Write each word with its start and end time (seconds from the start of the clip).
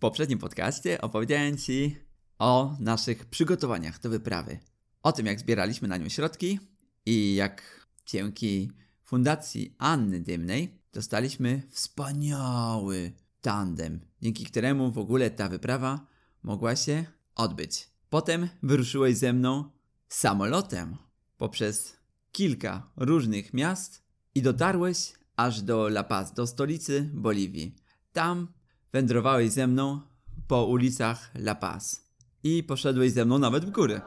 poprzednim 0.00 0.38
podcaście 0.38 1.00
opowiedziałem 1.00 1.56
Ci 1.56 1.96
o 2.38 2.76
naszych 2.80 3.24
przygotowaniach 3.24 4.00
do 4.00 4.10
wyprawy. 4.10 4.58
O 5.02 5.12
tym, 5.12 5.26
jak 5.26 5.40
zbieraliśmy 5.40 5.88
na 5.88 5.96
nią 5.96 6.08
środki 6.08 6.58
i 7.06 7.34
jak 7.34 7.86
dzięki 8.06 8.72
fundacji 9.04 9.74
Anny 9.78 10.20
Dymnej 10.20 10.80
dostaliśmy 10.92 11.62
wspaniały 11.70 13.12
tandem, 13.40 14.00
dzięki 14.22 14.44
któremu 14.44 14.92
w 14.92 14.98
ogóle 14.98 15.30
ta 15.30 15.48
wyprawa 15.48 16.06
mogła 16.42 16.76
się 16.76 17.04
odbyć. 17.34 17.88
Potem 18.10 18.48
wyruszyłeś 18.62 19.16
ze 19.16 19.32
mną 19.32 19.70
samolotem 20.08 20.96
poprzez 21.36 21.96
kilka 22.32 22.90
różnych 22.96 23.54
miast 23.54 24.02
i 24.34 24.42
dotarłeś 24.42 25.12
aż 25.36 25.62
do 25.62 25.86
La 25.86 26.04
Paz, 26.04 26.34
do 26.34 26.46
stolicy 26.46 27.10
Boliwii. 27.14 27.76
Tam 28.12 28.48
wędrowałeś 28.92 29.50
ze 29.50 29.66
mną 29.66 30.00
po 30.48 30.64
ulicach 30.64 31.30
La 31.34 31.54
Paz 31.54 32.10
i 32.44 32.64
poszedłeś 32.64 33.12
ze 33.12 33.24
mną 33.24 33.38
nawet 33.38 33.64
w 33.64 33.70
góry. 33.70 34.00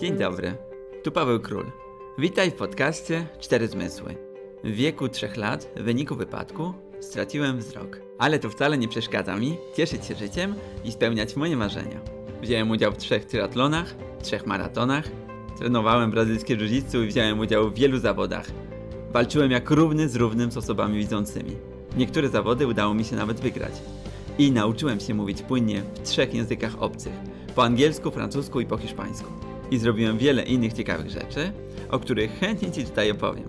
Dzień 0.00 0.16
dobry, 0.16 0.56
tu 1.04 1.12
Paweł 1.12 1.40
Król. 1.40 1.66
Witaj 2.18 2.50
w 2.50 2.54
podcaście 2.54 3.26
Cztery 3.40 3.68
Zmysły. 3.68 4.16
W 4.64 4.70
wieku 4.70 5.08
trzech 5.08 5.36
lat, 5.36 5.68
w 5.76 5.82
wyniku 5.82 6.16
wypadku, 6.16 6.74
straciłem 7.00 7.58
wzrok. 7.58 8.00
Ale 8.18 8.38
to 8.38 8.50
wcale 8.50 8.78
nie 8.78 8.88
przeszkadza 8.88 9.36
mi 9.36 9.56
cieszyć 9.76 10.04
się 10.04 10.14
życiem 10.14 10.54
i 10.84 10.92
spełniać 10.92 11.36
moje 11.36 11.56
marzenia. 11.56 12.00
Wziąłem 12.42 12.70
udział 12.70 12.92
w 12.92 12.96
trzech 12.96 13.24
triatlonach, 13.24 13.94
trzech 14.22 14.46
maratonach, 14.46 15.04
trenowałem 15.58 16.10
brazylijskie 16.10 16.56
jiu 16.56 17.02
i 17.02 17.06
wziąłem 17.06 17.38
udział 17.38 17.70
w 17.70 17.74
wielu 17.74 17.98
zawodach. 17.98 18.50
Walczyłem 19.14 19.50
jak 19.50 19.70
równy 19.70 20.08
z 20.08 20.16
równym 20.16 20.52
z 20.52 20.56
osobami 20.56 20.98
widzącymi. 20.98 21.56
Niektóre 21.96 22.28
zawody 22.28 22.66
udało 22.66 22.94
mi 22.94 23.04
się 23.04 23.16
nawet 23.16 23.40
wygrać. 23.40 23.72
I 24.38 24.52
nauczyłem 24.52 25.00
się 25.00 25.14
mówić 25.14 25.42
płynnie 25.42 25.82
w 25.82 26.02
trzech 26.02 26.34
językach 26.34 26.82
obcych. 26.82 27.12
Po 27.54 27.64
angielsku, 27.64 28.10
francusku 28.10 28.60
i 28.60 28.66
po 28.66 28.76
hiszpańsku. 28.76 29.28
I 29.70 29.78
zrobiłem 29.78 30.18
wiele 30.18 30.42
innych 30.42 30.72
ciekawych 30.72 31.10
rzeczy, 31.10 31.52
o 31.90 31.98
których 31.98 32.38
chętnie 32.38 32.72
Ci 32.72 32.84
tutaj 32.84 33.10
opowiem. 33.10 33.44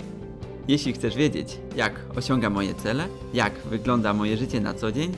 Jeśli 0.67 0.93
chcesz 0.93 1.15
wiedzieć, 1.15 1.59
jak 1.75 2.05
osiągam 2.15 2.53
moje 2.53 2.73
cele, 2.73 3.07
jak 3.33 3.53
wygląda 3.53 4.13
moje 4.13 4.37
życie 4.37 4.61
na 4.61 4.73
co 4.73 4.91
dzień 4.91 5.11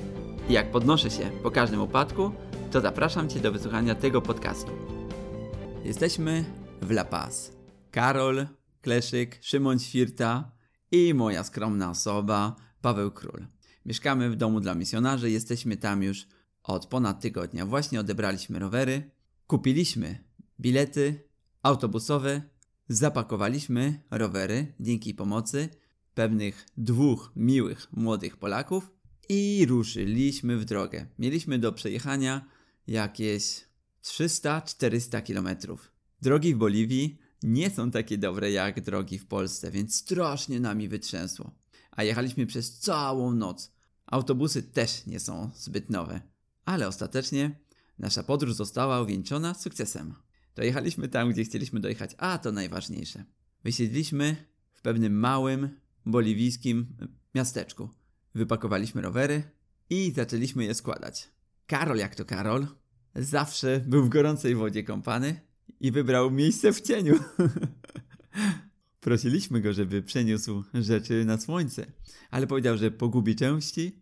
i 0.50 0.54
jak 0.54 0.72
podnoszę 0.72 1.10
się 1.10 1.32
po 1.44 1.52
każdym 1.52 1.82
upadku, 1.82 2.32
to 2.72 2.82
zapraszam 2.82 3.30
Cię 3.30 3.40
do 3.40 3.52
wysłuchania 3.52 3.96
tego 3.96 4.22
podcastu. 4.22 4.72
Jesteśmy 5.84 6.46
w 6.82 6.92
La 6.92 7.06
Paz. 7.06 7.52
Karol, 7.92 8.46
Kleszyk, 8.82 9.40
Szymon 9.42 9.80
Świrta 9.80 10.52
i 10.92 11.14
moja 11.14 11.44
skromna 11.44 11.90
osoba, 11.90 12.56
Paweł 12.82 13.12
Król. 13.12 13.48
Mieszkamy 13.86 14.30
w 14.30 14.36
domu 14.36 14.60
dla 14.60 14.76
misjonarzy, 14.76 15.32
jesteśmy 15.32 15.78
tam 15.78 16.04
już 16.04 16.28
od 16.64 16.86
ponad 16.86 17.22
tygodnia. 17.22 17.66
Właśnie 17.66 18.00
odebraliśmy 18.00 18.60
rowery, 18.60 19.12
kupiliśmy 19.48 20.24
bilety 20.60 21.24
autobusowe, 21.64 22.42
zapakowaliśmy 22.90 24.04
rowery 24.12 24.74
dzięki 24.80 25.14
pomocy 25.14 25.70
pewnych 26.14 26.66
dwóch 26.78 27.32
miłych 27.36 27.88
młodych 27.92 28.38
Polaków 28.38 28.92
i 29.30 29.66
ruszyliśmy 29.70 30.58
w 30.58 30.66
drogę. 30.66 31.06
Mieliśmy 31.20 31.60
do 31.60 31.72
przejechania 31.72 32.46
jakieś 32.88 33.66
300-400 34.04 35.24
kilometrów. 35.24 35.92
Drogi 36.22 36.56
w 36.56 36.58
Boliwii 36.58 37.20
nie 37.44 37.70
są 37.70 37.92
takie 37.92 38.18
dobre 38.18 38.52
jak 38.52 38.82
drogi 38.82 39.20
w 39.20 39.26
Polsce, 39.26 39.72
więc 39.72 39.96
strasznie 39.96 40.60
nami 40.60 40.88
wytrzęsło. 40.88 41.52
A 41.92 42.04
jechaliśmy 42.04 42.46
przez 42.46 42.80
całą 42.80 43.34
noc. 43.34 43.72
Autobusy 44.06 44.64
też 44.64 45.06
nie 45.06 45.20
są 45.20 45.50
zbyt 45.56 45.90
nowe. 45.90 46.22
Ale 46.66 46.88
ostatecznie 46.88 47.60
nasza 48.00 48.24
podróż 48.24 48.54
została 48.54 49.02
uwieńczona 49.02 49.54
sukcesem. 49.54 50.14
Dojechaliśmy 50.56 51.08
tam, 51.08 51.30
gdzie 51.30 51.44
chcieliśmy 51.44 51.80
dojechać, 51.80 52.16
a 52.18 52.38
to 52.38 52.52
najważniejsze. 52.52 53.24
Wysiedliśmy 53.64 54.36
w 54.74 54.82
pewnym 54.82 55.20
małym, 55.20 55.70
boliwijskim 56.06 56.88
miasteczku. 57.36 57.90
Wypakowaliśmy 58.36 59.02
rowery 59.02 59.44
i 59.90 60.12
zaczęliśmy 60.16 60.66
je 60.66 60.74
składać. 60.74 61.30
Karol, 61.68 61.98
jak 61.98 62.16
to 62.16 62.26
Karol, 62.26 62.68
zawsze 63.16 63.80
był 63.88 64.06
w 64.06 64.10
gorącej 64.10 64.56
wodzie 64.56 64.84
kąpany 64.84 65.47
i 65.80 65.92
wybrał 65.92 66.32
miejsce 66.32 66.74
w 66.74 66.82
cieniu. 66.82 67.20
Prosiliśmy 69.00 69.62
go, 69.62 69.74
żeby 69.74 70.04
przeniósł 70.04 70.64
rzeczy 70.74 71.26
na 71.26 71.38
słońce, 71.38 71.92
ale 72.32 72.48
powiedział, 72.48 72.78
że 72.78 72.92
pogubi 72.92 73.36
części 73.36 74.02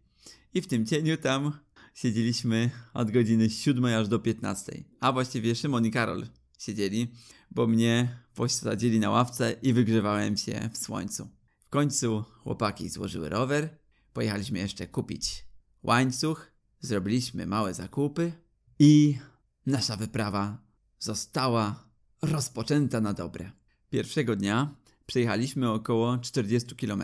i 0.54 0.62
w 0.62 0.68
tym 0.68 0.86
cieniu 0.86 1.18
tam 1.18 1.52
siedzieliśmy 1.94 2.70
od 2.94 3.12
godziny 3.12 3.50
7 3.50 3.86
aż 3.86 4.08
do 4.08 4.20
15. 4.20 4.84
A 5.00 5.12
właściwie 5.12 5.56
Szymon 5.56 5.86
i 5.86 5.92
Karol 5.92 6.28
siedzieli, 6.60 7.12
bo 7.52 7.68
mnie 7.68 8.20
posadzili 8.34 9.00
na 9.00 9.10
ławce 9.10 9.56
i 9.62 9.74
wygrzewałem 9.74 10.38
się 10.38 10.70
w 10.74 10.78
słońcu. 10.78 11.30
W 11.60 11.70
końcu 11.70 12.24
chłopaki 12.24 12.90
złożyły 12.90 13.30
rower, 13.30 13.78
pojechaliśmy 14.14 14.60
jeszcze 14.60 14.88
kupić 14.88 15.46
łańcuch, 15.84 16.52
zrobiliśmy 16.80 17.46
małe 17.46 17.74
zakupy 17.74 18.32
i 18.80 19.18
nasza 19.66 19.98
wyprawa 19.98 20.65
została 21.06 21.84
rozpoczęta 22.22 23.02
na 23.02 23.14
dobre. 23.14 23.52
Pierwszego 23.90 24.36
dnia 24.36 24.76
przejechaliśmy 25.06 25.72
około 25.72 26.18
40 26.18 26.76
km. 26.76 27.04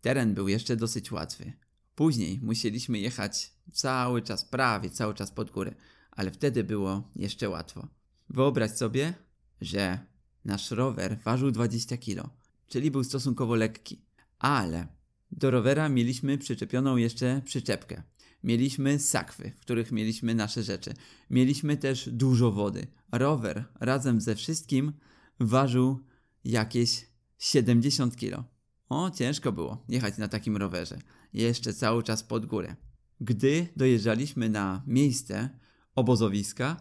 Teren 0.00 0.34
był 0.34 0.48
jeszcze 0.48 0.76
dosyć 0.76 1.12
łatwy. 1.12 1.52
Później 1.94 2.40
musieliśmy 2.42 2.98
jechać 2.98 3.52
cały 3.72 4.22
czas, 4.22 4.44
prawie 4.44 4.90
cały 4.90 5.14
czas 5.14 5.30
pod 5.30 5.50
górę, 5.50 5.74
ale 6.10 6.30
wtedy 6.30 6.64
było 6.64 7.10
jeszcze 7.16 7.48
łatwo. 7.48 7.88
Wyobraź 8.30 8.70
sobie, 8.70 9.14
że 9.60 9.98
nasz 10.44 10.70
rower 10.70 11.18
ważył 11.24 11.50
20 11.50 11.96
kg, 11.96 12.30
czyli 12.66 12.90
był 12.90 13.04
stosunkowo 13.04 13.54
lekki, 13.54 14.02
ale 14.38 14.86
do 15.32 15.50
rowera 15.50 15.88
mieliśmy 15.88 16.38
przyczepioną 16.38 16.96
jeszcze 16.96 17.42
przyczepkę. 17.44 18.02
Mieliśmy 18.44 18.98
sakwy, 18.98 19.50
w 19.56 19.60
których 19.60 19.92
mieliśmy 19.92 20.34
nasze 20.34 20.62
rzeczy. 20.62 20.94
Mieliśmy 21.30 21.76
też 21.76 22.08
dużo 22.12 22.52
wody. 22.52 22.86
Rower 23.12 23.64
razem 23.80 24.20
ze 24.20 24.34
wszystkim 24.34 24.92
ważył 25.40 26.00
jakieś 26.44 27.06
70 27.38 28.16
kg. 28.16 28.44
O, 28.88 29.10
ciężko 29.10 29.52
było 29.52 29.84
jechać 29.88 30.18
na 30.18 30.28
takim 30.28 30.56
rowerze. 30.56 30.98
Jeszcze 31.32 31.74
cały 31.74 32.02
czas 32.02 32.22
pod 32.22 32.46
górę. 32.46 32.76
Gdy 33.20 33.68
dojeżdżaliśmy 33.76 34.48
na 34.48 34.82
miejsce 34.86 35.48
obozowiska, 35.94 36.76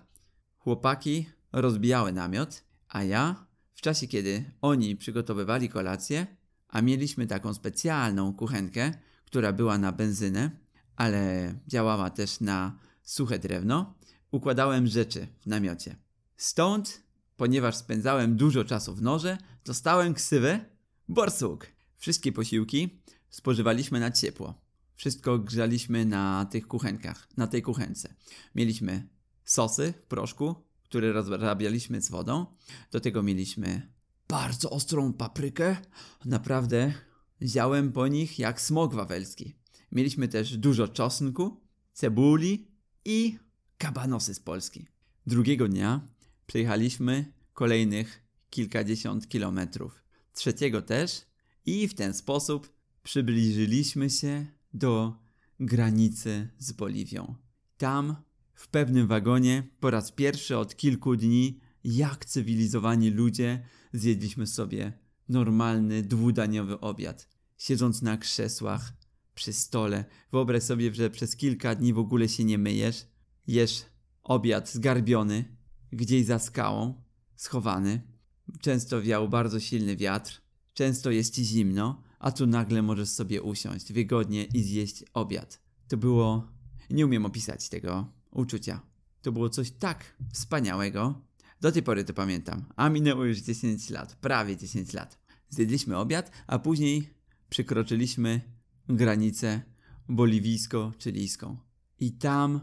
chłopaki 0.57 1.29
rozbijały 1.51 2.11
namiot, 2.11 2.63
a 2.87 3.03
ja, 3.03 3.45
w 3.73 3.81
czasie 3.81 4.07
kiedy 4.07 4.51
oni 4.61 4.95
przygotowywali 4.95 5.69
kolację, 5.69 6.27
a 6.67 6.81
mieliśmy 6.81 7.27
taką 7.27 7.53
specjalną 7.53 8.33
kuchenkę, 8.33 8.91
która 9.25 9.53
była 9.53 9.77
na 9.77 9.91
benzynę, 9.91 10.62
ale 10.95 11.53
działała 11.67 12.09
też 12.09 12.39
na 12.39 12.79
suche 13.03 13.39
drewno, 13.39 13.93
układałem 14.31 14.87
rzeczy 14.87 15.27
w 15.41 15.47
namiocie. 15.47 15.95
Stąd, 16.37 17.03
ponieważ 17.37 17.75
spędzałem 17.75 18.35
dużo 18.35 18.63
czasu 18.63 18.95
w 18.95 19.01
norze, 19.01 19.37
dostałem 19.65 20.13
ksywę 20.13 20.65
borsuk. 21.09 21.67
Wszystkie 21.97 22.31
posiłki 22.31 23.01
spożywaliśmy 23.29 23.99
na 23.99 24.11
ciepło. 24.11 24.61
Wszystko 24.95 25.39
grzaliśmy 25.39 26.05
na 26.05 26.45
tych 26.45 26.67
kuchenkach, 26.67 27.27
na 27.37 27.47
tej 27.47 27.61
kuchence. 27.61 28.13
Mieliśmy 28.55 29.07
sosy 29.43 29.93
w 30.03 30.07
proszku, 30.07 30.55
które 30.83 31.11
rozrabialiśmy 31.11 32.01
z 32.01 32.09
wodą. 32.09 32.45
Do 32.91 32.99
tego 32.99 33.23
mieliśmy 33.23 33.93
bardzo 34.27 34.69
ostrą 34.69 35.13
paprykę. 35.13 35.77
Naprawdę 36.25 36.93
ziałem 37.41 37.91
po 37.91 38.07
nich 38.07 38.39
jak 38.39 38.61
smog 38.61 38.95
wawelski. 38.95 39.55
Mieliśmy 39.93 40.27
też 40.27 40.57
dużo 40.57 40.87
czosnku, 40.87 41.61
cebuli 41.93 42.67
i 43.05 43.37
kabanosy 43.77 44.33
z 44.33 44.39
Polski. 44.39 44.87
Drugiego 45.27 45.67
dnia 45.67 46.07
przejechaliśmy 46.47 47.33
kolejnych 47.53 48.23
kilkadziesiąt 48.49 49.27
kilometrów. 49.27 50.03
Trzeciego 50.33 50.81
też 50.81 51.25
i 51.65 51.87
w 51.87 51.93
ten 51.93 52.13
sposób 52.13 52.73
przybliżyliśmy 53.03 54.09
się 54.09 54.45
do 54.73 55.15
granicy 55.59 56.49
z 56.57 56.71
Boliwią. 56.71 57.35
Tam, 57.77 58.15
w 58.53 58.67
pewnym 58.67 59.07
wagonie, 59.07 59.63
po 59.79 59.89
raz 59.89 60.11
pierwszy 60.11 60.57
od 60.57 60.75
kilku 60.75 61.15
dni, 61.15 61.59
jak 61.83 62.25
cywilizowani 62.25 63.09
ludzie, 63.09 63.65
zjedliśmy 63.93 64.47
sobie 64.47 64.93
normalny, 65.29 66.03
dwudaniowy 66.03 66.79
obiad. 66.79 67.29
Siedząc 67.57 68.01
na 68.01 68.17
krzesłach, 68.17 68.93
przy 69.35 69.53
stole. 69.53 70.05
Wyobraź 70.31 70.63
sobie, 70.63 70.93
że 70.93 71.09
przez 71.09 71.35
kilka 71.35 71.75
dni 71.75 71.93
w 71.93 71.99
ogóle 71.99 72.29
się 72.29 72.43
nie 72.43 72.57
myjesz. 72.57 73.05
Jesz 73.47 73.85
obiad 74.23 74.69
zgarbiony, 74.69 75.57
gdzieś 75.91 76.25
za 76.25 76.39
skałą, 76.39 77.03
schowany. 77.35 78.01
Często 78.61 79.01
wiał 79.01 79.29
bardzo 79.29 79.59
silny 79.59 79.95
wiatr, 79.95 80.41
często 80.73 81.11
jest 81.11 81.35
ci 81.35 81.45
zimno, 81.45 82.03
a 82.19 82.31
tu 82.31 82.47
nagle 82.47 82.81
możesz 82.81 83.09
sobie 83.09 83.41
usiąść 83.41 83.93
wygodnie 83.93 84.43
i 84.43 84.63
zjeść 84.63 85.03
obiad. 85.13 85.61
To 85.87 85.97
było. 85.97 86.47
Nie 86.89 87.05
umiem 87.05 87.25
opisać 87.25 87.69
tego 87.69 88.13
uczucia. 88.31 88.81
To 89.21 89.31
było 89.31 89.49
coś 89.49 89.71
tak 89.71 90.17
wspaniałego. 90.33 91.21
Do 91.61 91.71
tej 91.71 91.83
pory 91.83 92.03
to 92.03 92.13
pamiętam, 92.13 92.65
a 92.75 92.89
minęło 92.89 93.25
już 93.25 93.37
10 93.37 93.89
lat, 93.89 94.15
prawie 94.15 94.57
10 94.57 94.93
lat. 94.93 95.19
Zjedliśmy 95.49 95.97
obiad, 95.97 96.31
a 96.47 96.59
później 96.59 97.09
przekroczyliśmy 97.49 98.41
granicę 98.89 99.61
boliwijsko-chilijską. 100.09 101.57
I 101.99 102.11
tam 102.11 102.59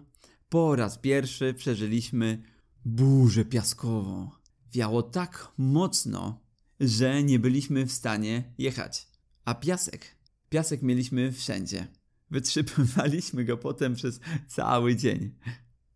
po 0.49 0.77
raz 0.77 0.99
pierwszy 0.99 1.55
przeżyliśmy 1.55 2.43
burzę 2.85 3.45
piaskową. 3.45 4.31
Wiało 4.73 5.03
tak 5.03 5.53
mocno, 5.59 6.41
że 6.81 7.23
nie 7.23 7.39
byliśmy 7.39 7.87
w 7.87 7.93
stanie 7.93 8.55
jechać. 8.59 9.09
A 9.45 9.55
piasek, 9.55 10.17
piasek 10.49 10.83
mieliśmy 10.83 11.33
wszędzie. 11.33 11.87
Wytrzymywaliśmy 12.31 13.45
go 13.45 13.57
potem 13.57 13.95
przez 13.95 14.21
cały 14.49 14.97
dzień. 14.97 15.35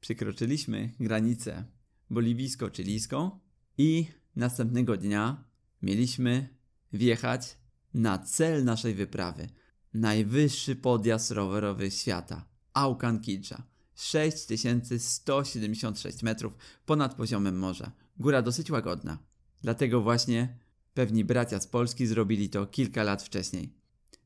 Przekroczyliśmy 0.00 0.92
granicę 1.00 1.64
boliwijsko-chilijską 2.10 3.30
i 3.78 4.06
następnego 4.36 4.96
dnia 4.96 5.44
mieliśmy 5.82 6.48
wjechać 6.92 7.58
na 7.94 8.18
cel 8.18 8.64
naszej 8.64 8.94
wyprawy. 8.94 9.48
Najwyższy 9.94 10.76
podjazd 10.76 11.30
rowerowy 11.30 11.90
świata. 11.90 12.44
Aukan 12.72 13.20
Kijcha. 13.20 13.62
6176 13.94 16.22
metrów 16.22 16.56
ponad 16.86 17.14
poziomem 17.14 17.58
morza. 17.58 17.92
Góra 18.16 18.42
dosyć 18.42 18.70
łagodna. 18.70 19.18
Dlatego 19.62 20.00
właśnie 20.00 20.58
pewni 20.94 21.24
bracia 21.24 21.60
z 21.60 21.66
Polski 21.66 22.06
zrobili 22.06 22.48
to 22.48 22.66
kilka 22.66 23.02
lat 23.02 23.22
wcześniej. 23.22 23.74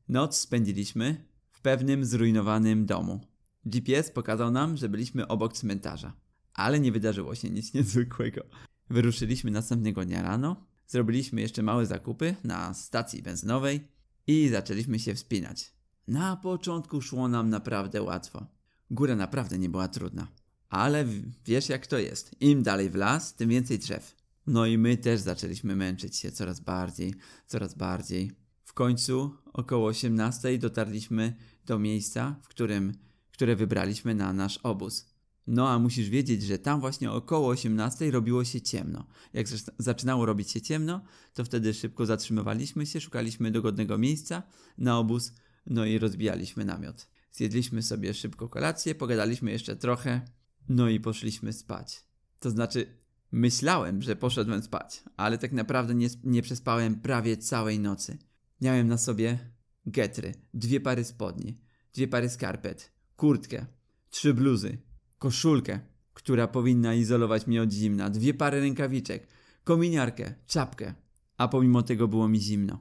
Noc 0.07 0.37
spędziliśmy 0.37 1.25
w 1.51 1.61
pewnym 1.61 2.05
zrujnowanym 2.05 2.85
domu. 2.85 3.21
GPS 3.65 4.11
pokazał 4.11 4.51
nam, 4.51 4.77
że 4.77 4.89
byliśmy 4.89 5.27
obok 5.27 5.53
cmentarza. 5.53 6.13
Ale 6.53 6.79
nie 6.79 6.91
wydarzyło 6.91 7.35
się 7.35 7.49
nic 7.49 7.73
niezwykłego. 7.77 8.41
Wyruszyliśmy 8.89 9.51
następnego 9.51 10.05
dnia 10.05 10.21
rano, 10.21 10.65
zrobiliśmy 10.87 11.41
jeszcze 11.41 11.63
małe 11.63 11.85
zakupy 11.85 12.35
na 12.43 12.73
stacji 12.73 13.23
benzynowej 13.23 13.98
i 14.29 14.49
zaczęliśmy 14.49 14.99
się 14.99 15.15
wspinać. 15.15 15.73
Na 16.07 16.35
początku 16.35 17.01
szło 17.01 17.27
nam 17.27 17.49
naprawdę 17.49 18.01
łatwo. 18.01 18.47
Góra 18.91 19.15
naprawdę 19.15 19.59
nie 19.59 19.69
była 19.69 19.87
trudna. 19.87 20.27
Ale 20.69 21.05
wiesz 21.45 21.69
jak 21.69 21.87
to 21.87 21.97
jest. 21.97 22.41
Im 22.41 22.63
dalej 22.63 22.89
w 22.89 22.95
las, 22.95 23.35
tym 23.35 23.49
więcej 23.49 23.79
drzew. 23.79 24.15
No 24.47 24.65
i 24.65 24.77
my 24.77 24.97
też 24.97 25.19
zaczęliśmy 25.19 25.75
męczyć 25.75 26.15
się 26.15 26.31
coraz 26.31 26.59
bardziej, 26.59 27.13
coraz 27.47 27.73
bardziej. 27.73 28.31
W 28.63 28.73
końcu 28.73 29.35
około 29.53 29.87
18 29.87 30.57
dotarliśmy 30.57 31.35
do 31.65 31.79
miejsca, 31.79 32.35
w 32.41 32.47
którym, 32.47 32.93
które 33.31 33.55
wybraliśmy 33.55 34.15
na 34.15 34.33
nasz 34.33 34.57
obóz. 34.57 35.05
No 35.51 35.69
a 35.69 35.79
musisz 35.79 36.09
wiedzieć, 36.09 36.43
że 36.43 36.59
tam 36.59 36.79
właśnie 36.79 37.11
około 37.11 37.47
18 37.47 38.11
robiło 38.11 38.45
się 38.45 38.61
ciemno. 38.61 39.07
Jak 39.33 39.47
zaczynało 39.77 40.25
robić 40.25 40.51
się 40.51 40.61
ciemno, 40.61 41.01
to 41.33 41.45
wtedy 41.45 41.73
szybko 41.73 42.05
zatrzymywaliśmy 42.05 42.85
się, 42.85 43.01
szukaliśmy 43.01 43.51
dogodnego 43.51 43.97
miejsca 43.97 44.43
na 44.77 44.99
obóz, 44.99 45.33
no 45.65 45.85
i 45.85 45.99
rozbijaliśmy 45.99 46.65
namiot. 46.65 47.07
Zjedliśmy 47.31 47.83
sobie 47.83 48.13
szybko 48.13 48.49
kolację, 48.49 48.95
pogadaliśmy 48.95 49.51
jeszcze 49.51 49.75
trochę, 49.75 50.21
no 50.69 50.89
i 50.89 50.99
poszliśmy 50.99 51.53
spać. 51.53 52.03
To 52.39 52.49
znaczy, 52.49 52.97
myślałem, 53.31 54.01
że 54.01 54.15
poszedłem 54.15 54.63
spać, 54.63 55.03
ale 55.17 55.37
tak 55.37 55.51
naprawdę 55.51 55.95
nie, 55.95 56.07
nie 56.23 56.41
przespałem 56.41 56.95
prawie 56.95 57.37
całej 57.37 57.79
nocy. 57.79 58.17
Miałem 58.61 58.87
na 58.87 58.97
sobie 58.97 59.39
getry, 59.85 60.33
dwie 60.53 60.79
pary 60.79 61.03
spodni, 61.03 61.61
dwie 61.93 62.07
pary 62.07 62.29
skarpet, 62.29 62.91
kurtkę, 63.15 63.65
trzy 64.09 64.33
bluzy, 64.33 64.88
koszulkę, 65.19 65.79
która 66.13 66.47
powinna 66.47 66.93
izolować 66.93 67.47
mnie 67.47 67.61
od 67.61 67.71
zimna, 67.71 68.09
dwie 68.09 68.33
pary 68.33 68.59
rękawiczek, 68.59 69.27
kominiarkę, 69.63 70.33
czapkę, 70.47 70.93
a 71.37 71.47
pomimo 71.47 71.83
tego 71.83 72.07
było 72.07 72.27
mi 72.27 72.41
zimno. 72.41 72.79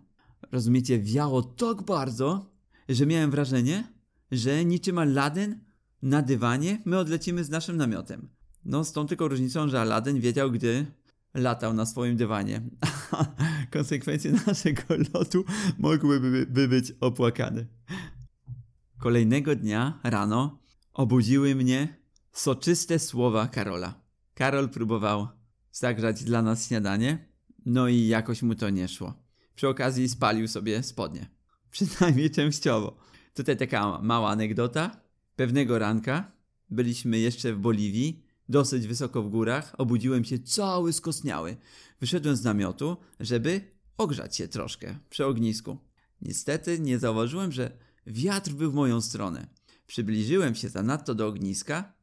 Rozumiecie, 0.52 0.99
wiało 0.99 1.43
tak 1.43 1.82
bardzo, 1.82 2.50
że 2.88 3.06
miałem 3.06 3.31
wrażenie, 3.31 3.93
że 4.31 4.64
niczym 4.64 4.99
Aladdin 4.99 5.61
na 6.02 6.23
dywanie 6.23 6.82
my 6.85 6.99
odlecimy 6.99 7.44
z 7.44 7.50
naszym 7.50 7.76
namiotem. 7.76 8.29
No 8.64 8.84
z 8.84 8.93
tą 8.93 9.06
tylko 9.06 9.29
różnicą, 9.29 9.69
że 9.69 9.81
Aladdin 9.81 10.20
wiedział, 10.20 10.50
gdy 10.50 10.87
latał 11.34 11.75
na 11.75 11.87
swoim 11.87 12.17
dywanie. 12.17 12.62
Konsekwencje 13.73 14.32
naszego 14.46 14.82
lotu 15.14 15.44
mogłyby 15.79 16.46
by 16.46 16.69
być 16.69 16.93
opłakane. 17.00 17.67
Kolejnego 18.99 19.56
dnia 19.56 20.00
rano 20.05 20.58
obudziły 20.93 21.55
mnie 21.55 21.97
soczyste 22.38 22.99
słowa 22.99 23.49
Karola. 23.49 24.00
Karol 24.35 24.69
próbował 24.69 25.29
zagrzać 25.73 26.25
dla 26.25 26.43
nas 26.43 26.67
śniadanie, 26.67 27.29
no 27.67 27.88
i 27.88 28.06
jakoś 28.06 28.43
mu 28.43 28.55
to 28.55 28.70
nie 28.70 28.88
szło. 28.88 29.14
Przy 29.55 29.69
okazji 29.69 30.08
spalił 30.08 30.49
sobie 30.49 30.82
spodnie. 30.82 31.31
Przynajmniej 31.70 32.31
częściowo. 32.31 32.96
Tutaj 33.35 33.56
taka 33.56 33.99
mała 34.02 34.31
anegdota. 34.31 35.00
Pewnego 35.37 35.79
ranka 35.79 36.32
byliśmy 36.70 37.19
jeszcze 37.19 37.52
w 37.52 37.58
Boliwii, 37.58 38.25
dosyć 38.49 38.87
wysoko 38.87 39.23
w 39.23 39.29
górach, 39.29 39.75
obudziłem 39.79 40.25
się 40.25 40.38
cały 40.38 40.93
skostniały. 40.93 41.56
Wyszedłem 42.00 42.37
z 42.37 42.44
namiotu, 42.44 42.96
żeby 43.20 43.61
ogrzać 43.96 44.37
się 44.37 44.49
troszkę 44.49 44.99
przy 45.11 45.26
ognisku. 45.26 45.79
Niestety 46.23 46.81
nie 46.81 46.99
zauważyłem, 46.99 47.52
że 47.52 47.79
wiatr 48.06 48.50
był 48.50 48.70
w 48.70 48.75
moją 48.75 49.00
stronę. 49.00 49.46
Przybliżyłem 49.87 50.55
się 50.55 50.69
zanadto 50.69 51.14
do 51.14 51.26
ogniska 51.26 51.97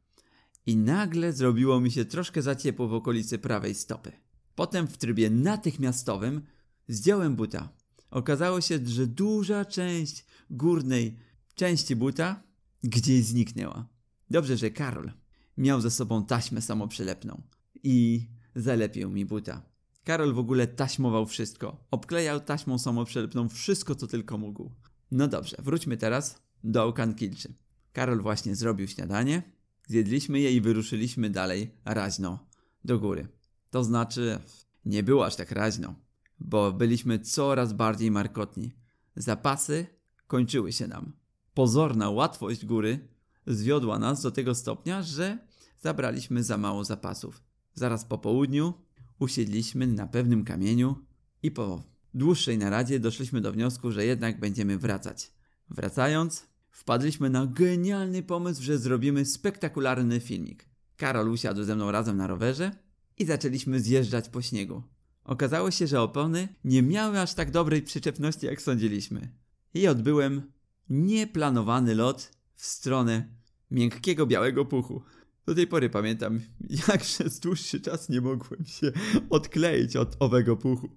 i 0.66 0.76
nagle 0.76 1.32
zrobiło 1.32 1.80
mi 1.80 1.90
się 1.90 2.04
troszkę 2.04 2.42
za 2.42 2.54
ciepło 2.54 2.88
w 2.88 2.94
okolicy 2.94 3.38
prawej 3.38 3.74
stopy. 3.74 4.12
Potem 4.54 4.86
w 4.86 4.96
trybie 4.96 5.30
natychmiastowym 5.30 6.42
zdjąłem 6.88 7.36
buta. 7.36 7.68
Okazało 8.10 8.60
się, 8.60 8.78
że 8.86 9.06
duża 9.06 9.64
część 9.64 10.24
górnej 10.50 11.18
części 11.54 11.96
buta 11.96 12.42
gdzieś 12.84 13.24
zniknęła. 13.24 13.88
Dobrze, 14.30 14.56
że 14.56 14.70
Karol 14.70 15.12
miał 15.56 15.80
ze 15.80 15.90
sobą 15.90 16.26
taśmę 16.26 16.62
samoprzylepną 16.62 17.42
i 17.82 18.26
zalepił 18.56 19.10
mi 19.10 19.26
buta. 19.26 19.62
Karol 20.04 20.34
w 20.34 20.38
ogóle 20.38 20.66
taśmował 20.66 21.26
wszystko. 21.26 21.84
Obklejał 21.90 22.40
taśmą 22.40 22.78
samoprzylepną 22.78 23.48
wszystko, 23.48 23.94
co 23.94 24.06
tylko 24.06 24.38
mógł. 24.38 24.70
No 25.10 25.28
dobrze, 25.28 25.56
wróćmy 25.58 25.96
teraz 25.96 26.42
do 26.64 26.84
Okankilczy. 26.84 27.54
Karol 27.92 28.22
właśnie 28.22 28.56
zrobił 28.56 28.88
śniadanie, 28.88 29.42
zjedliśmy 29.86 30.40
je 30.40 30.52
i 30.52 30.60
wyruszyliśmy 30.60 31.30
dalej 31.30 31.70
raźno 31.84 32.46
do 32.84 32.98
góry. 32.98 33.28
To 33.70 33.84
znaczy, 33.84 34.38
nie 34.84 35.02
było 35.02 35.26
aż 35.26 35.36
tak 35.36 35.50
raźno, 35.50 35.94
bo 36.40 36.72
byliśmy 36.72 37.18
coraz 37.18 37.72
bardziej 37.72 38.10
markotni. 38.10 38.72
Zapasy 39.16 39.86
kończyły 40.26 40.72
się 40.72 40.86
nam 40.86 41.12
pozorna 41.56 42.10
łatwość 42.10 42.66
góry 42.66 43.08
zwiodła 43.46 43.98
nas 43.98 44.22
do 44.22 44.30
tego 44.30 44.54
stopnia, 44.54 45.02
że 45.02 45.38
zabraliśmy 45.80 46.42
za 46.42 46.58
mało 46.58 46.84
zapasów. 46.84 47.42
Zaraz 47.74 48.04
po 48.04 48.18
południu 48.18 48.74
usiedliśmy 49.18 49.86
na 49.86 50.06
pewnym 50.06 50.44
kamieniu 50.44 50.96
i 51.42 51.50
po 51.50 51.82
dłuższej 52.14 52.58
naradzie 52.58 53.00
doszliśmy 53.00 53.40
do 53.40 53.52
wniosku, 53.52 53.92
że 53.92 54.04
jednak 54.04 54.40
będziemy 54.40 54.78
wracać. 54.78 55.32
Wracając, 55.70 56.46
wpadliśmy 56.76 57.30
na 57.30 57.46
genialny 57.46 58.22
pomysł, 58.22 58.62
że 58.62 58.78
zrobimy 58.78 59.24
spektakularny 59.24 60.20
filmik. 60.20 60.68
Karol 60.96 61.28
usiadł 61.28 61.64
ze 61.64 61.76
mną 61.76 61.90
razem 61.90 62.16
na 62.16 62.26
rowerze 62.26 62.70
i 63.18 63.24
zaczęliśmy 63.24 63.80
zjeżdżać 63.80 64.28
po 64.28 64.42
śniegu. 64.42 64.82
Okazało 65.24 65.70
się, 65.70 65.86
że 65.86 66.02
opony 66.02 66.48
nie 66.64 66.82
miały 66.82 67.20
aż 67.20 67.34
tak 67.34 67.50
dobrej 67.50 67.82
przyczepności, 67.82 68.46
jak 68.46 68.62
sądziliśmy. 68.62 69.28
I 69.74 69.88
odbyłem 69.88 70.52
nieplanowany 70.88 71.94
lot 71.94 72.30
w 72.54 72.66
stronę 72.66 73.28
miękkiego 73.70 74.26
białego 74.26 74.64
puchu. 74.64 75.02
Do 75.46 75.54
tej 75.54 75.66
pory 75.66 75.90
pamiętam, 75.90 76.40
jak 76.88 77.00
przez 77.00 77.40
dłuższy 77.40 77.80
czas 77.80 78.08
nie 78.08 78.20
mogłem 78.20 78.64
się 78.66 78.92
odkleić 79.30 79.96
od 79.96 80.16
owego 80.18 80.56
puchu. 80.56 80.88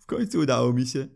W 0.00 0.06
końcu 0.06 0.38
udało 0.38 0.72
mi 0.72 0.86
się. 0.86 1.08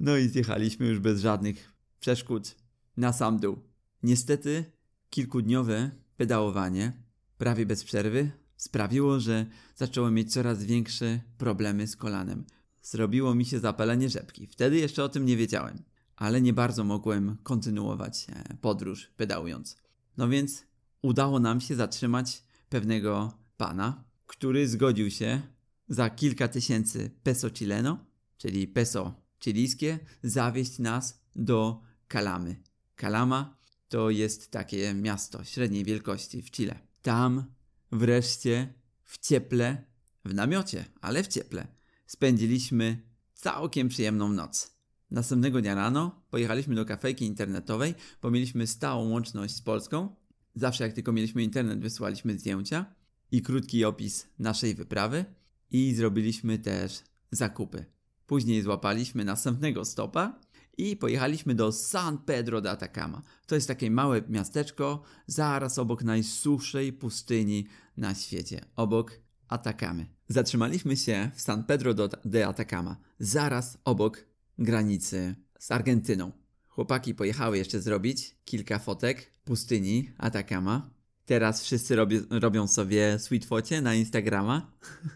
No 0.00 0.16
i 0.16 0.28
zjechaliśmy 0.28 0.86
już 0.86 0.98
bez 0.98 1.20
żadnych 1.20 1.72
przeszkód 2.00 2.67
na 2.98 3.12
sam 3.12 3.38
dół. 3.38 3.56
Niestety, 4.02 4.64
kilkudniowe 5.10 5.90
pedałowanie, 6.16 6.92
prawie 7.38 7.66
bez 7.66 7.84
przerwy, 7.84 8.30
sprawiło, 8.56 9.20
że 9.20 9.46
zacząłem 9.76 10.14
mieć 10.14 10.32
coraz 10.32 10.64
większe 10.64 11.20
problemy 11.38 11.86
z 11.86 11.96
kolanem. 11.96 12.44
Zrobiło 12.82 13.34
mi 13.34 13.44
się 13.44 13.60
zapalenie 13.60 14.08
rzepki. 14.08 14.46
Wtedy 14.46 14.76
jeszcze 14.76 15.04
o 15.04 15.08
tym 15.08 15.26
nie 15.26 15.36
wiedziałem 15.36 15.82
ale 16.18 16.40
nie 16.40 16.52
bardzo 16.52 16.84
mogłem 16.84 17.36
kontynuować 17.42 18.26
e, 18.28 18.56
podróż 18.60 19.10
pedałując. 19.16 19.76
No 20.16 20.28
więc 20.28 20.64
udało 21.02 21.40
nam 21.40 21.60
się 21.60 21.76
zatrzymać 21.76 22.42
pewnego 22.68 23.38
pana, 23.56 24.04
który 24.26 24.68
zgodził 24.68 25.10
się 25.10 25.42
za 25.88 26.10
kilka 26.10 26.48
tysięcy 26.48 27.10
peso 27.22 27.50
chileno, 27.50 28.04
czyli 28.36 28.68
peso 28.68 29.14
chilijskie, 29.44 29.98
zawieźć 30.22 30.78
nas 30.78 31.20
do 31.36 31.82
Kalamy. 32.08 32.56
Kalama 32.98 33.56
to 33.88 34.10
jest 34.10 34.50
takie 34.50 34.94
miasto 34.94 35.44
średniej 35.44 35.84
wielkości 35.84 36.42
w 36.42 36.50
Chile. 36.50 36.78
Tam 37.02 37.44
wreszcie 37.92 38.74
w 39.04 39.18
cieple, 39.18 39.84
w 40.24 40.34
namiocie, 40.34 40.84
ale 41.00 41.22
w 41.22 41.28
cieple, 41.28 41.66
spędziliśmy 42.06 43.02
całkiem 43.34 43.88
przyjemną 43.88 44.28
noc. 44.28 44.74
Następnego 45.10 45.60
dnia 45.60 45.74
rano 45.74 46.22
pojechaliśmy 46.30 46.74
do 46.74 46.84
kafejki 46.84 47.24
internetowej, 47.24 47.94
bo 48.22 48.30
mieliśmy 48.30 48.66
stałą 48.66 49.08
łączność 49.08 49.54
z 49.54 49.62
Polską. 49.62 50.16
Zawsze 50.54 50.84
jak 50.84 50.92
tylko 50.92 51.12
mieliśmy 51.12 51.42
internet, 51.42 51.80
wysyłaliśmy 51.80 52.38
zdjęcia 52.38 52.94
i 53.30 53.42
krótki 53.42 53.84
opis 53.84 54.26
naszej 54.38 54.74
wyprawy 54.74 55.24
i 55.70 55.94
zrobiliśmy 55.94 56.58
też 56.58 57.02
zakupy. 57.30 57.84
Później 58.26 58.62
złapaliśmy 58.62 59.24
następnego 59.24 59.84
stopa 59.84 60.40
i 60.78 60.96
pojechaliśmy 60.96 61.54
do 61.54 61.72
San 61.72 62.18
Pedro 62.18 62.60
de 62.60 62.70
Atacama. 62.70 63.22
To 63.46 63.54
jest 63.54 63.68
takie 63.68 63.90
małe 63.90 64.22
miasteczko 64.28 65.02
zaraz 65.26 65.78
obok 65.78 66.02
najsuszej 66.04 66.92
pustyni 66.92 67.66
na 67.96 68.14
świecie, 68.14 68.64
obok 68.76 69.20
Atacamy. 69.48 70.06
Zatrzymaliśmy 70.28 70.96
się 70.96 71.30
w 71.34 71.40
San 71.40 71.64
Pedro 71.64 71.94
de 72.24 72.46
Atacama, 72.46 72.96
zaraz 73.18 73.78
obok 73.84 74.26
granicy 74.58 75.34
z 75.58 75.70
Argentyną. 75.70 76.32
Chłopaki 76.68 77.14
pojechały 77.14 77.58
jeszcze 77.58 77.80
zrobić 77.80 78.36
kilka 78.44 78.78
fotek 78.78 79.32
pustyni 79.44 80.10
Atacama. 80.18 80.90
Teraz 81.24 81.62
wszyscy 81.62 81.96
robią, 81.96 82.20
robią 82.30 82.66
sobie 82.66 83.18
sweet 83.18 83.44
focie 83.44 83.82
na 83.82 83.94
Instagrama. 83.94 84.70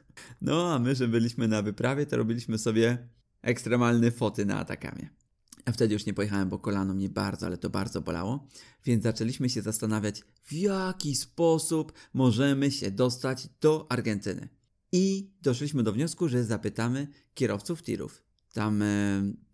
No, 0.42 0.74
a 0.74 0.78
my, 0.78 0.94
że 0.94 1.08
byliśmy 1.08 1.48
na 1.48 1.62
wyprawie, 1.62 2.06
to 2.06 2.16
robiliśmy 2.16 2.58
sobie 2.58 3.08
ekstremalne 3.42 4.10
foty 4.10 4.46
na 4.46 4.58
Atakamie. 4.58 5.21
A 5.64 5.72
wtedy 5.72 5.94
już 5.94 6.06
nie 6.06 6.14
pojechałem, 6.14 6.48
bo 6.48 6.58
kolano 6.58 6.94
mnie 6.94 7.08
bardzo, 7.08 7.46
ale 7.46 7.58
to 7.58 7.70
bardzo 7.70 8.00
bolało. 8.00 8.46
Więc 8.84 9.02
zaczęliśmy 9.02 9.48
się 9.50 9.62
zastanawiać, 9.62 10.22
w 10.44 10.52
jaki 10.52 11.16
sposób 11.16 11.92
możemy 12.14 12.70
się 12.70 12.90
dostać 12.90 13.48
do 13.60 13.86
Argentyny. 13.88 14.48
I 14.92 15.30
doszliśmy 15.42 15.82
do 15.82 15.92
wniosku, 15.92 16.28
że 16.28 16.44
zapytamy 16.44 17.08
kierowców 17.34 17.82
tirów. 17.82 18.22
Tam, 18.52 18.82
e, 18.82 18.86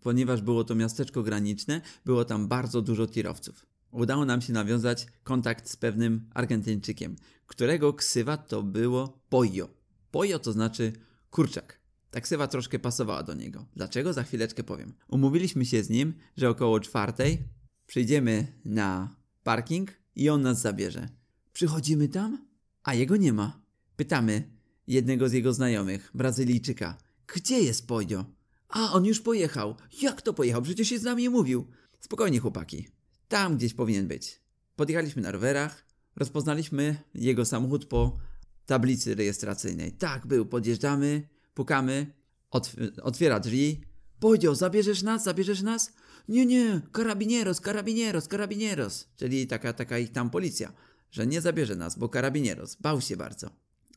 ponieważ 0.01 0.41
było 0.41 0.63
to 0.63 0.75
miasteczko 0.75 1.23
graniczne, 1.23 1.81
było 2.05 2.25
tam 2.25 2.47
bardzo 2.47 2.81
dużo 2.81 3.07
tirowców. 3.07 3.65
Udało 3.91 4.25
nam 4.25 4.41
się 4.41 4.53
nawiązać 4.53 5.07
kontakt 5.23 5.69
z 5.69 5.75
pewnym 5.75 6.29
Argentyńczykiem, 6.33 7.15
którego 7.47 7.93
ksywa 7.93 8.37
to 8.37 8.63
było 8.63 9.23
Pollo. 9.29 9.69
Pollo 10.11 10.39
to 10.39 10.51
znaczy 10.51 10.93
kurczak. 11.29 11.78
Ta 12.11 12.21
ksywa 12.21 12.47
troszkę 12.47 12.79
pasowała 12.79 13.23
do 13.23 13.33
niego. 13.33 13.65
Dlaczego? 13.75 14.13
Za 14.13 14.23
chwileczkę 14.23 14.63
powiem. 14.63 14.93
Umówiliśmy 15.07 15.65
się 15.65 15.83
z 15.83 15.89
nim, 15.89 16.13
że 16.37 16.49
około 16.49 16.79
czwartej 16.79 17.43
przyjdziemy 17.87 18.47
na 18.65 19.15
parking 19.43 19.91
i 20.15 20.29
on 20.29 20.41
nas 20.41 20.61
zabierze. 20.61 21.09
Przychodzimy 21.53 22.07
tam, 22.07 22.45
a 22.83 22.93
jego 22.93 23.15
nie 23.15 23.33
ma. 23.33 23.61
Pytamy 23.95 24.49
jednego 24.87 25.29
z 25.29 25.33
jego 25.33 25.53
znajomych, 25.53 26.11
Brazylijczyka, 26.13 26.97
gdzie 27.27 27.59
jest 27.59 27.87
Pollo? 27.87 28.25
A, 28.69 28.93
on 28.93 29.05
już 29.05 29.21
pojechał. 29.21 29.75
Jak 30.01 30.21
to 30.21 30.33
pojechał? 30.33 30.61
Przecież 30.61 30.87
się 30.87 30.99
z 30.99 31.03
nami 31.03 31.29
mówił. 31.29 31.67
Spokojnie, 31.99 32.39
chłopaki. 32.39 32.87
Tam 33.27 33.57
gdzieś 33.57 33.73
powinien 33.73 34.07
być. 34.07 34.41
Podjechaliśmy 34.75 35.21
na 35.21 35.31
rowerach, 35.31 35.85
rozpoznaliśmy 36.15 36.95
jego 37.15 37.45
samochód 37.45 37.85
po 37.85 38.17
tablicy 38.65 39.15
rejestracyjnej. 39.15 39.91
Tak, 39.91 40.27
był. 40.27 40.45
Podjeżdżamy, 40.45 41.27
pukamy, 41.59 42.13
otw- 42.51 42.99
otwiera 43.03 43.39
drzwi. 43.39 43.81
Powiedział, 44.19 44.55
zabierzesz 44.55 45.03
nas, 45.03 45.23
zabierzesz 45.23 45.61
nas? 45.61 45.93
Nie, 46.27 46.45
nie, 46.45 46.81
karabinieros, 46.91 47.61
karabinieros, 47.61 48.27
karabinieros. 48.27 49.07
Czyli 49.15 49.47
taka, 49.47 49.73
taka 49.73 49.99
ich 49.99 50.11
tam 50.11 50.29
policja, 50.29 50.73
że 51.11 51.27
nie 51.27 51.41
zabierze 51.41 51.75
nas, 51.75 51.97
bo 51.97 52.09
karabinieros. 52.09 52.75
Bał 52.75 53.01
się 53.01 53.17
bardzo. 53.17 53.49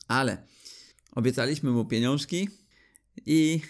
Ale 0.07 0.37
obiecaliśmy 1.11 1.71
mu 1.71 1.85
pieniążki 1.85 2.49
i 3.25 3.61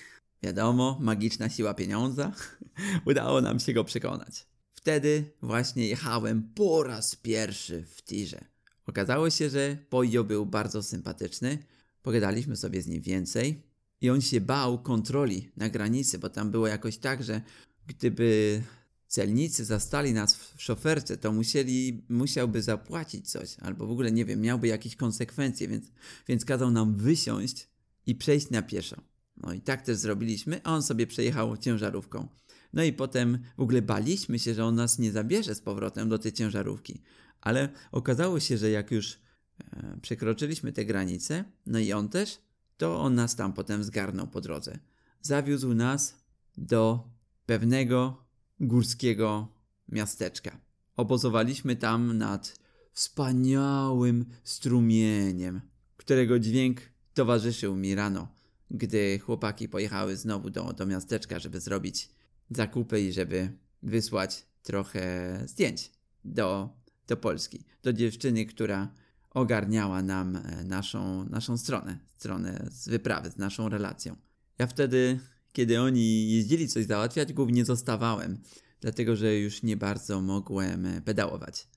wiadomo, 0.43 0.97
magiczna 1.01 1.50
siła 1.50 1.73
pieniądza. 1.73 2.31
Udało 3.09 3.41
nam 3.41 3.59
się 3.59 3.73
go 3.73 3.83
przekonać. 3.83 4.47
Wtedy 4.73 5.31
właśnie 5.41 5.88
jechałem 5.88 6.53
po 6.55 6.83
raz 6.83 7.15
pierwszy 7.15 7.85
w 7.95 8.01
tirze. 8.01 8.45
Okazało 8.85 9.29
się, 9.29 9.50
że 9.50 9.77
Pojo 9.89 10.23
był 10.23 10.45
bardzo 10.45 10.83
sympatyczny. 10.83 11.57
Pogadaliśmy 12.01 12.55
sobie 12.55 12.81
z 12.81 12.88
nim 12.88 13.01
więcej 13.01 13.72
i 14.03 14.10
on 14.10 14.22
się 14.22 14.41
bał 14.41 14.79
kontroli 14.79 15.51
na 15.57 15.69
granicy, 15.69 16.19
bo 16.19 16.29
tam 16.29 16.51
było 16.51 16.67
jakoś 16.67 16.98
tak, 16.98 17.24
że 17.24 17.41
gdyby 17.88 18.62
celnicy 19.07 19.65
zastali 19.65 20.13
nas 20.13 20.36
w 20.36 20.62
szoferce, 20.62 21.17
to 21.17 21.31
musieli, 21.31 22.05
musiałby 22.10 22.62
zapłacić 22.62 23.31
coś, 23.31 23.60
albo 23.60 23.88
w 23.88 23.91
ogóle 23.91 24.12
nie 24.12 24.25
wiem, 24.25 24.41
miałby 24.41 24.67
jakieś 24.67 24.95
konsekwencje, 24.95 25.67
więc, 25.67 25.86
więc 26.27 26.45
kazał 26.45 26.72
nam 26.72 26.95
wysiąść 26.95 27.67
i 28.05 28.15
przejść 28.15 28.50
na 28.50 28.62
pieszo. 28.62 29.01
No 29.38 29.53
i 29.53 29.62
tak 29.62 29.81
też 29.81 29.98
zrobiliśmy, 29.98 30.62
a 30.63 30.75
on 30.75 30.83
sobie 30.83 31.07
przejechał 31.07 31.57
ciężarówką. 31.57 32.27
No 32.74 32.83
i 32.83 32.93
potem 32.93 33.39
w 33.57 33.62
ogóle 33.62 33.81
baliśmy 33.81 34.39
się, 34.39 34.53
że 34.53 34.65
on 34.65 34.75
nas 34.75 35.00
nie 35.00 35.12
zabierze 35.12 35.55
z 35.55 35.62
powrotem 35.62 36.10
do 36.10 36.19
tej 36.19 36.33
ciężarówki. 36.33 37.01
Ale 37.41 37.69
okazało 37.91 38.39
się, 38.39 38.57
że 38.57 38.69
jak 38.69 38.91
już 38.91 39.19
e, 39.60 39.98
przekroczyliśmy 40.01 40.74
te 40.74 40.86
granice, 40.86 41.43
no 41.65 41.79
i 41.79 41.93
on 41.93 42.10
też, 42.10 42.42
to 42.77 43.01
on 43.01 43.15
nas 43.15 43.35
tam 43.35 43.53
potem 43.53 43.83
zgarnął 43.83 44.27
po 44.27 44.41
drodze. 44.41 44.79
Zawiózł 45.21 45.73
nas 45.73 46.15
do 46.57 47.09
pewnego 47.45 48.25
górskiego 48.59 49.47
miasteczka. 49.89 50.59
Obozowaliśmy 50.95 51.75
tam 51.75 52.17
nad 52.17 52.59
wspaniałym 52.91 54.25
strumieniem, 54.43 55.61
którego 55.97 56.39
dźwięk 56.39 56.81
towarzyszył 57.13 57.75
mi 57.75 57.95
rano, 57.95 58.27
gdy 58.71 59.19
chłopaki 59.19 59.69
pojechały 59.69 60.17
znowu 60.17 60.49
do, 60.49 60.73
do 60.73 60.85
miasteczka, 60.85 61.39
żeby 61.39 61.59
zrobić 61.59 62.09
zakupy 62.51 63.01
i 63.01 63.13
żeby 63.13 63.57
wysłać 63.83 64.45
trochę 64.63 65.39
zdjęć 65.45 65.91
do, 66.25 66.69
do 67.07 67.17
Polski, 67.17 67.65
do 67.83 67.93
dziewczyny, 67.93 68.45
która 68.45 68.93
ogarniała 69.33 70.01
nam 70.01 70.35
e, 70.35 70.63
naszą, 70.63 71.29
naszą 71.29 71.57
stronę, 71.57 71.99
stronę 72.17 72.67
z 72.71 72.89
wyprawy, 72.89 73.31
z 73.31 73.37
naszą 73.37 73.69
relacją. 73.69 74.15
Ja 74.59 74.67
wtedy, 74.67 75.19
kiedy 75.51 75.81
oni 75.81 76.31
jeździli 76.31 76.67
coś 76.67 76.85
załatwiać, 76.85 77.33
głównie 77.33 77.65
zostawałem, 77.65 78.37
dlatego 78.81 79.15
że 79.15 79.35
już 79.35 79.63
nie 79.63 79.77
bardzo 79.77 80.21
mogłem 80.21 80.85
e, 80.85 81.01
pedałować. 81.01 81.67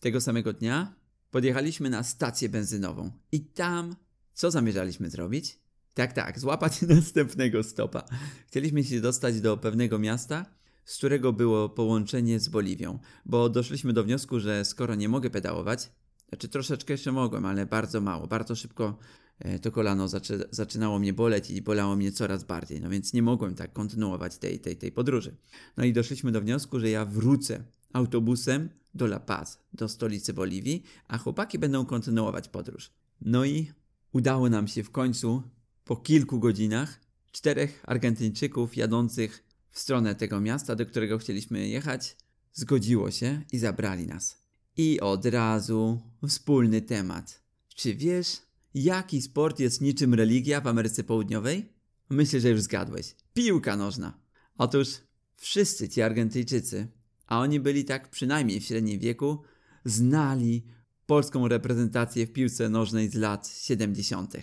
Tego 0.00 0.20
samego 0.20 0.52
dnia 0.52 0.94
podjechaliśmy 1.30 1.90
na 1.90 2.02
stację 2.02 2.48
benzynową 2.48 3.10
i 3.32 3.40
tam 3.40 3.96
co 4.34 4.50
zamierzaliśmy 4.50 5.10
zrobić? 5.10 5.58
Tak, 5.94 6.12
tak, 6.12 6.40
złapać 6.40 6.82
następnego 6.96 7.62
stopa. 7.62 8.02
Chcieliśmy 8.46 8.84
się 8.84 9.00
dostać 9.00 9.40
do 9.40 9.56
pewnego 9.56 9.98
miasta, 9.98 10.46
z 10.84 10.96
którego 10.96 11.32
było 11.32 11.68
połączenie 11.68 12.40
z 12.40 12.48
Boliwią, 12.48 12.98
bo 13.24 13.48
doszliśmy 13.48 13.92
do 13.92 14.04
wniosku, 14.04 14.40
że 14.40 14.64
skoro 14.64 14.94
nie 14.94 15.08
mogę 15.08 15.30
pedałować, 15.30 15.90
znaczy 16.28 16.48
troszeczkę 16.48 16.94
jeszcze 16.94 17.12
mogłem, 17.12 17.46
ale 17.46 17.66
bardzo 17.66 18.00
mało, 18.00 18.26
bardzo 18.26 18.56
szybko 18.56 18.98
e, 19.38 19.58
to 19.58 19.72
kolano 19.72 20.08
zaczy, 20.08 20.48
zaczynało 20.50 20.98
mnie 20.98 21.12
boleć 21.12 21.50
i 21.50 21.62
bolało 21.62 21.96
mnie 21.96 22.12
coraz 22.12 22.44
bardziej, 22.44 22.80
no 22.80 22.90
więc 22.90 23.12
nie 23.12 23.22
mogłem 23.22 23.54
tak 23.54 23.72
kontynuować 23.72 24.38
tej, 24.38 24.60
tej, 24.60 24.76
tej 24.76 24.92
podróży. 24.92 25.36
No 25.76 25.84
i 25.84 25.92
doszliśmy 25.92 26.32
do 26.32 26.40
wniosku, 26.40 26.80
że 26.80 26.90
ja 26.90 27.04
wrócę 27.04 27.64
autobusem 27.92 28.68
do 28.94 29.04
La 29.04 29.20
Paz, 29.20 29.58
do 29.72 29.88
stolicy 29.88 30.32
Boliwii, 30.32 30.82
a 31.08 31.18
chłopaki 31.18 31.58
będą 31.58 31.86
kontynuować 31.86 32.48
podróż. 32.48 32.90
No 33.20 33.44
i 33.44 33.72
udało 34.12 34.50
nam 34.50 34.68
się 34.68 34.82
w 34.82 34.90
końcu 34.90 35.42
po 35.84 35.96
kilku 35.96 36.40
godzinach 36.40 37.00
czterech 37.32 37.82
Argentyńczyków 37.86 38.76
jadących 38.76 39.44
w 39.70 39.78
stronę 39.78 40.14
tego 40.14 40.40
miasta, 40.40 40.76
do 40.76 40.86
którego 40.86 41.18
chcieliśmy 41.18 41.68
jechać, 41.68 42.16
zgodziło 42.52 43.10
się 43.10 43.42
i 43.52 43.58
zabrali 43.58 44.06
nas. 44.06 44.45
I 44.76 45.00
od 45.00 45.26
razu 45.26 46.00
wspólny 46.28 46.82
temat. 46.82 47.42
Czy 47.74 47.94
wiesz, 47.94 48.42
jaki 48.74 49.22
sport 49.22 49.60
jest 49.60 49.80
niczym 49.80 50.14
religia 50.14 50.60
w 50.60 50.66
Ameryce 50.66 51.04
Południowej? 51.04 51.72
Myślę, 52.10 52.40
że 52.40 52.50
już 52.50 52.60
zgadłeś. 52.60 53.14
Piłka 53.34 53.76
nożna. 53.76 54.18
Otóż 54.58 54.88
wszyscy 55.36 55.88
ci 55.88 56.02
Argentyjczycy, 56.02 56.88
a 57.26 57.40
oni 57.40 57.60
byli 57.60 57.84
tak 57.84 58.10
przynajmniej 58.10 58.60
w 58.60 58.64
średnim 58.64 59.00
wieku, 59.00 59.42
znali 59.84 60.66
polską 61.06 61.48
reprezentację 61.48 62.26
w 62.26 62.32
piłce 62.32 62.68
nożnej 62.68 63.08
z 63.08 63.14
lat 63.14 63.48
70 63.48 64.36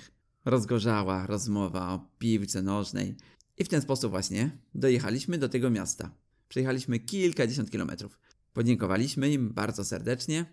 rozgorzała 0.45 1.27
rozmowa 1.27 1.93
o 1.93 2.07
piłce 2.19 2.61
nożnej. 2.61 3.15
I 3.57 3.63
w 3.63 3.69
ten 3.69 3.81
sposób 3.81 4.11
właśnie 4.11 4.57
dojechaliśmy 4.75 5.37
do 5.37 5.49
tego 5.49 5.69
miasta. 5.69 6.11
Przejechaliśmy 6.49 6.99
kilkadziesiąt 6.99 7.71
kilometrów. 7.71 8.19
Podziękowaliśmy 8.53 9.29
im 9.31 9.53
bardzo 9.53 9.85
serdecznie. 9.85 10.45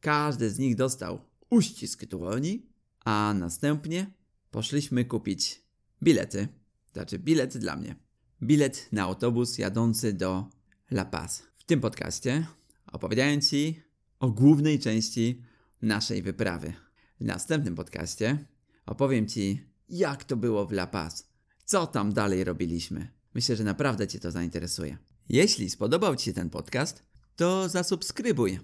Każdy 0.00 0.50
z 0.50 0.58
nich 0.58 0.76
dostał 0.76 1.20
uścisk 1.50 2.04
dłoni, 2.04 2.66
a 3.04 3.34
następnie 3.38 4.10
poszliśmy 4.50 5.04
kupić 5.04 5.62
bilety. 6.02 6.48
Znaczy 6.92 7.18
bilet 7.18 7.58
dla 7.58 7.76
mnie. 7.76 7.96
bilet 8.42 8.88
na 8.92 9.02
autobus 9.02 9.58
jadący 9.58 10.12
do 10.12 10.50
La 10.90 11.04
Paz. 11.04 11.42
W 11.58 11.64
tym 11.64 11.80
podcaście 11.80 12.46
opowiedziałem 12.92 13.40
Ci 13.40 13.82
o 14.20 14.30
głównej 14.30 14.78
części 14.78 15.42
naszej 15.82 16.22
wyprawy. 16.22 16.72
W 17.20 17.24
następnym 17.24 17.74
podcaście 17.74 18.46
opowiem 18.86 19.28
Ci, 19.28 19.62
jak 19.88 20.24
to 20.24 20.36
było 20.36 20.66
w 20.66 20.72
La 20.72 20.86
Paz, 20.86 21.28
co 21.64 21.86
tam 21.86 22.12
dalej 22.12 22.44
robiliśmy. 22.44 23.08
Myślę, 23.34 23.56
że 23.56 23.64
naprawdę 23.64 24.08
Cię 24.08 24.20
to 24.20 24.30
zainteresuje. 24.30 24.98
Jeśli 25.28 25.70
spodobał 25.70 26.16
Ci 26.16 26.24
się 26.24 26.32
ten 26.32 26.50
podcast, 26.50 27.02
to 27.36 27.68
zasubskrybuj 27.68 28.58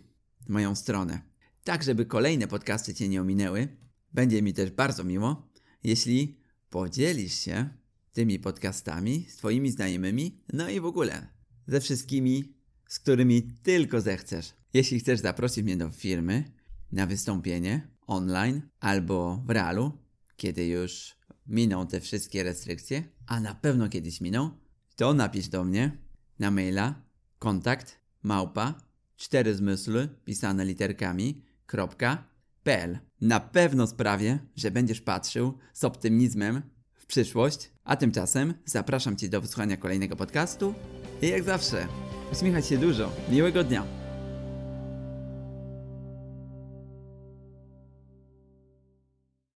moją 0.48 0.74
stronę, 0.74 1.20
tak 1.64 1.82
żeby 1.82 2.06
kolejne 2.06 2.48
podcasty 2.48 2.94
Cię 2.94 3.08
nie 3.08 3.20
ominęły. 3.20 3.68
Będzie 4.12 4.42
mi 4.42 4.54
też 4.54 4.70
bardzo 4.70 5.04
miło, 5.04 5.48
jeśli 5.84 6.40
podzielisz 6.70 7.34
się 7.34 7.68
tymi 8.12 8.38
podcastami 8.38 9.26
z 9.28 9.36
Twoimi 9.36 9.70
znajomymi, 9.70 10.42
no 10.52 10.68
i 10.68 10.80
w 10.80 10.84
ogóle 10.84 11.28
ze 11.66 11.80
wszystkimi, 11.80 12.54
z 12.88 12.98
którymi 12.98 13.42
tylko 13.42 14.00
zechcesz. 14.00 14.52
Jeśli 14.74 15.00
chcesz 15.00 15.20
zaprosić 15.20 15.64
mnie 15.64 15.76
do 15.76 15.90
firmy 15.90 16.44
na 16.92 17.06
wystąpienie 17.06 17.88
online 18.06 18.62
albo 18.80 19.42
w 19.46 19.50
realu, 19.50 19.92
kiedy 20.36 20.66
już 20.66 21.16
miną 21.46 21.86
te 21.86 22.00
wszystkie 22.00 22.42
restrykcje, 22.42 23.04
a 23.26 23.40
na 23.40 23.54
pewno 23.54 23.88
kiedyś 23.88 24.20
miną, 24.20 24.50
to 24.96 25.14
napisz 25.14 25.48
do 25.48 25.64
mnie 25.64 25.98
na 26.38 26.50
maila 26.50 27.02
kontakt 27.38 28.01
małpa 28.22 28.74
cztery 29.16 29.54
zmysły 29.54 30.08
pisane 30.24 30.64
literkami 30.64 31.42
kropka 31.66 32.24
pl. 32.62 32.98
Na 33.20 33.40
pewno 33.40 33.86
sprawię, 33.86 34.38
że 34.56 34.70
będziesz 34.70 35.00
patrzył 35.00 35.58
z 35.72 35.84
optymizmem 35.84 36.62
w 36.92 37.06
przyszłość, 37.06 37.72
a 37.84 37.96
tymczasem 37.96 38.54
zapraszam 38.64 39.16
Cię 39.16 39.28
do 39.28 39.40
wysłuchania 39.40 39.76
kolejnego 39.76 40.16
podcastu 40.16 40.74
i 41.22 41.28
jak 41.28 41.42
zawsze 41.42 41.86
uśmiechać 42.32 42.66
się 42.66 42.78
dużo. 42.78 43.12
Miłego 43.30 43.64
dnia! 43.64 44.01